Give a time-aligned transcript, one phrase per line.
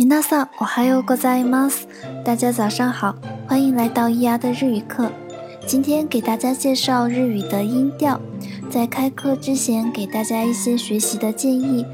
[0.00, 1.88] 皆さん、おはようございます。
[2.22, 3.16] 大家早上好，
[3.48, 5.10] 欢迎来到伊牙的日语课。
[5.66, 8.20] 今天给大家介绍日语的音调，
[8.70, 11.86] 在开课之前给大家一些学习的建议。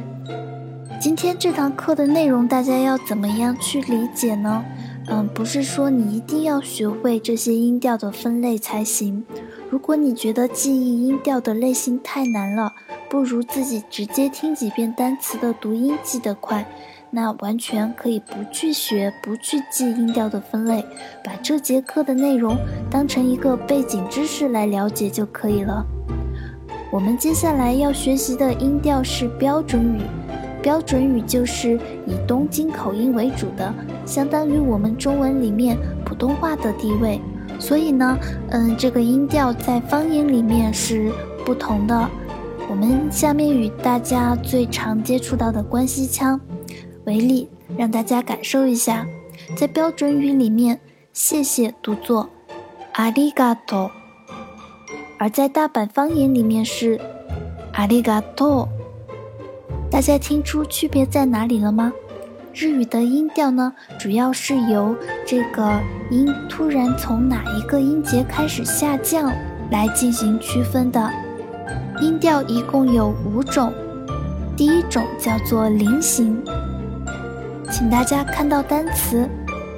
[1.00, 4.64] 今天这堂课的内容，大家要怎么样去理解呢？
[5.06, 9.24] 嗯，不是说你一定要学会这些音调的分类才行。
[9.69, 12.73] 如果你觉得记忆音调的类型太难了，
[13.09, 16.65] 不如自己直接听几遍单词的读音记得快。
[17.09, 20.85] 那完全可以不去学，不去记音调的分类，
[21.23, 22.57] 把这节课的内容
[22.89, 25.85] 当成一个背景知识来了解就可以了。
[26.91, 30.01] 我们接下来要学习的音调是标准语，
[30.61, 33.73] 标准语就是以东京口音为主的，
[34.05, 37.19] 相当于我们中文里面普通话的地位。
[37.59, 38.17] 所以呢，
[38.49, 41.11] 嗯，这个音调在方言里面是
[41.45, 42.09] 不同的。
[42.69, 46.39] 我们下面与大家最常接触到的关西腔。
[47.05, 49.07] 为例，让大家感受一下，
[49.55, 50.79] 在标准语里面，
[51.13, 52.29] 谢谢读作
[52.93, 53.89] 阿里嘎多，
[55.17, 56.99] 而在大阪方言里面是
[57.73, 58.67] 阿里嘎多。
[59.89, 61.93] 大家听出区别在哪里了吗？
[62.56, 64.94] 日语的音调呢，主要是由
[65.26, 69.32] 这个音突然从哪一个音节开始下降
[69.70, 71.10] 来进行区分的。
[72.00, 73.72] 音调一共有五种，
[74.56, 76.42] 第一种叫做菱形。
[77.70, 79.28] 请大家看到单词，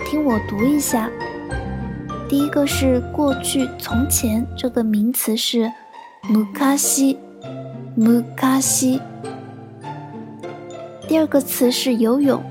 [0.06, 1.08] 听我读一下。
[2.28, 5.70] 第一个是过去、从前，这个名词是
[6.24, 7.18] むかし、
[7.96, 9.00] むかし。
[11.06, 12.42] 第二个词是游泳，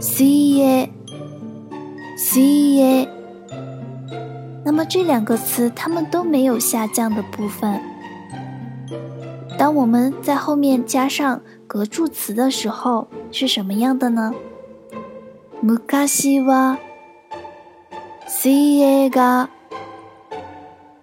[0.00, 0.88] 水泳、
[2.16, 3.08] 水泳。
[4.64, 7.80] 那么这两个词，它们都没有下降的部分。
[9.58, 14.32] 当我们在后面加上格助词的时候，是什么样的呢？
[15.62, 16.78] 昔は
[18.26, 19.48] 水泳が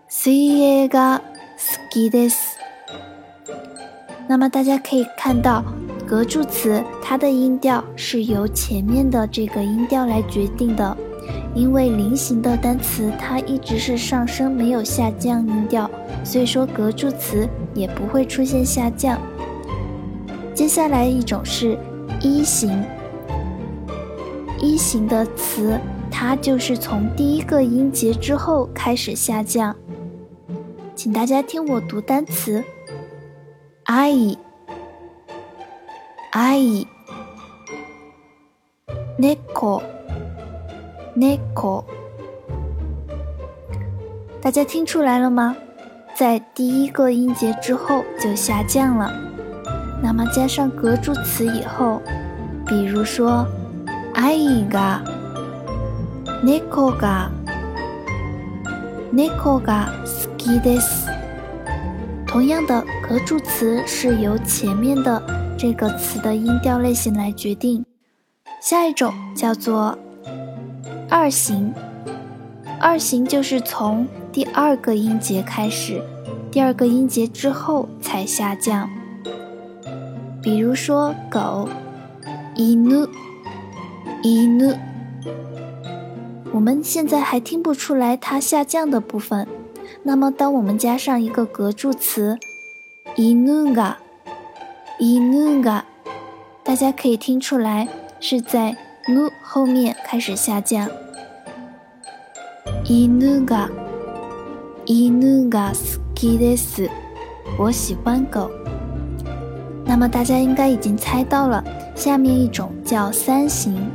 [0.09, 1.21] 水泳が
[1.57, 2.57] 好きです。
[4.27, 5.63] 那么大家可以看到，
[6.06, 10.96] 格助词它的音调是由前面的这个音调来决定的。
[11.54, 15.88] 因为菱形的单词它一直是上升，没有下降音调，
[16.24, 19.18] 所以说格助词也不会出现下降。
[20.52, 21.78] 接下来一种是
[22.20, 22.82] 一型，
[24.60, 25.78] 一型的词
[26.10, 29.74] 它就是从第一个音节之后开始下降。
[30.96, 32.62] 请大家听我读单词
[33.84, 34.36] ：，I、
[36.33, 36.59] 爱、
[39.17, 39.81] 猫。
[41.17, 41.83] neko，
[44.41, 45.55] 大家听出来了吗？
[46.15, 49.11] 在第一个音节之后就下降了。
[50.01, 52.01] 那么加上格助词以后，
[52.65, 53.45] 比如说，
[54.13, 54.37] 爱
[54.69, 55.01] が、
[56.41, 57.29] 猫が、
[59.11, 61.09] 猫が好きです。
[62.25, 65.21] 同样的，格助词是由前面的
[65.64, 67.82] 这个词的音调类型来决定。
[68.60, 69.98] 下一种叫做。
[71.08, 71.72] 二型，
[72.78, 76.02] 二型就是从第二个音节开始，
[76.50, 78.90] 第二个音节之后才下降。
[80.42, 81.66] 比如说狗，
[82.54, 83.08] 伊努，
[84.22, 84.76] 伊努，
[86.52, 89.48] 我们现在还听不出来它下降的部分。
[90.02, 92.38] 那么，当我们加上一个格助词，
[93.16, 93.32] 伊
[94.99, 95.85] 努嘎，伊努嘎，
[96.63, 97.87] 大家可以听出来
[98.19, 98.75] 是在
[99.07, 100.89] 努后面开始下降。
[102.83, 103.69] 犬が
[104.85, 106.89] 犬が好きです。
[107.57, 108.49] 我喜欢狗。
[109.85, 111.63] 那么大家应该已经猜到了，
[111.95, 113.89] 下面一种叫三形。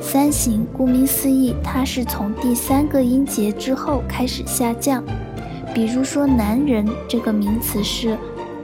[0.00, 5.04] 三形顾名思义，它是从第三个音节之后开始下降。
[5.74, 8.16] 比如说，男人这个名词是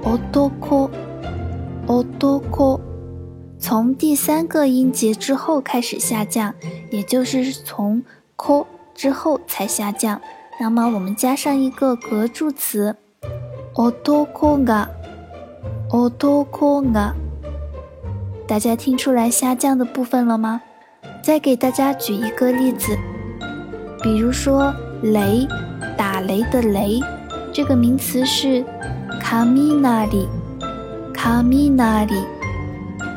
[0.02, 0.90] 男，
[1.91, 2.79] 男，
[3.59, 6.53] 从第三个音节之后开始下降，
[6.89, 8.03] 也就是从
[8.35, 8.65] k。
[8.93, 10.21] 之后才下降，
[10.59, 12.97] 那么我们加上一个格助词
[13.73, 17.13] ，otoko ga，otoko ga，
[18.45, 20.61] 大家听出来下降的部分了吗？
[21.23, 22.95] 再给大家举一个例子，
[24.03, 25.47] 比如说雷，
[25.97, 26.99] 打雷的雷，
[27.53, 28.63] 这个名词是
[31.21, 32.25] kaminari，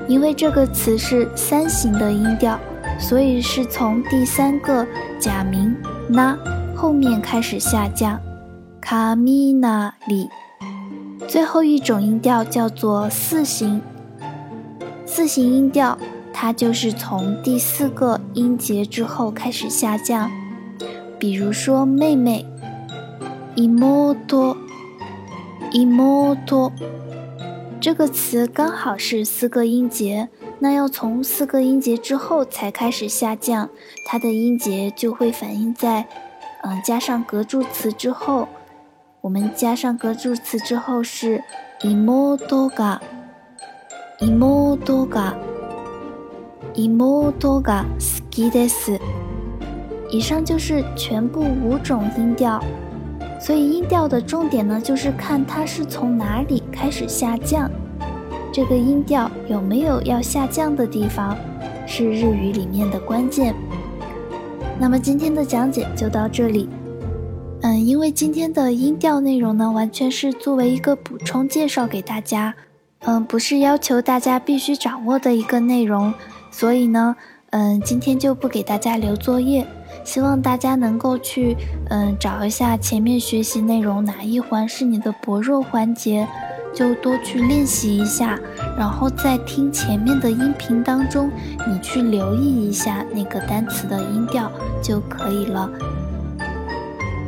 [0.07, 2.59] 因为这个词是三形的音调。
[3.01, 4.87] 所以是从第三个
[5.19, 5.75] 假名
[6.07, 6.39] 那
[6.77, 8.21] 后面开始下降，
[8.81, 10.29] 卡米纳里。
[11.27, 13.81] 最后一种音调叫做四形，
[15.05, 15.99] 四形音调
[16.33, 20.31] 它就是从第四个音节之后开始下降。
[21.19, 22.47] 比如说妹妹，
[23.57, 24.57] 伊莫多，
[25.73, 26.71] 伊莫多，
[27.85, 33.69] 这个词刚好是四个音节，那要从四个音节之后才开始下降，
[34.07, 36.07] 它的音节就会反映在，
[36.63, 38.49] 嗯，加上格助词之后。
[39.21, 41.45] 我们加上格助词之后是
[41.83, 43.03] 伊莫多嘎，
[44.19, 45.35] 伊莫多嘎，
[46.73, 48.99] 伊莫多嘎斯基德斯。
[50.09, 52.59] 以上就是全部五种音调，
[53.39, 57.71] 所以音调的重点呢，就是看它是从哪里开始下降，
[58.53, 61.35] 这个音调有没有要下降的地方，
[61.87, 63.55] 是日语里面的关键。
[64.79, 66.69] 那么今天的讲解就到这里。
[67.63, 72.55] 嗯，因为今天的音调内容呢，完全是作为一个补充介绍给大家，
[73.07, 76.13] 嗯，不是要求大家必须掌握的一个内容，
[76.51, 77.17] 所以呢，
[77.49, 79.67] 嗯，今天就不给大家留作业，
[80.05, 81.57] 希望大家能够去，
[81.89, 86.29] 嗯，找一下前面学习内容哪一环是你的薄弱环节，
[86.75, 88.39] 就多去练习一下，
[88.77, 91.31] 然后在听前面的音频当中，
[91.69, 94.51] 你去留意一下那个单词的音调
[94.83, 95.71] 就可以了。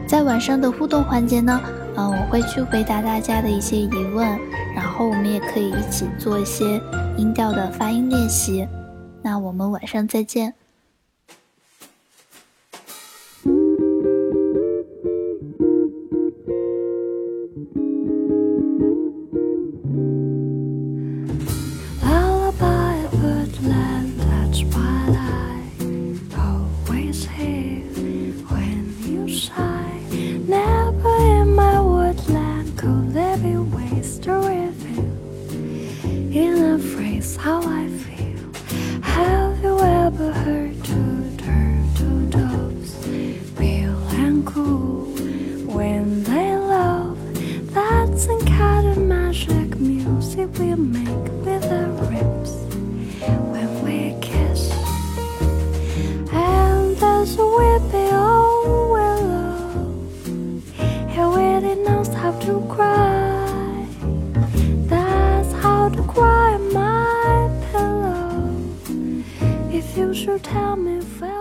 [0.06, 1.60] 在晚上的互动环节呢，
[1.96, 4.26] 嗯，我会去回答大家的一些疑问，
[4.74, 6.80] 然后我们也可以一起做一些
[7.16, 8.66] 音调的发音练习。
[9.22, 10.54] 那我们晚上再见。
[37.46, 38.44] how I feel.
[39.02, 42.90] Have you ever heard two turtle doves,
[43.56, 45.04] real and cool,
[45.76, 47.16] when they love?
[47.72, 52.52] That's the kind of magic music we make with our lips
[53.52, 54.62] when we kiss.
[56.32, 59.94] And there's a whippy old willow,
[61.14, 63.05] he really knows how to cry.
[70.26, 71.35] should tell me fail.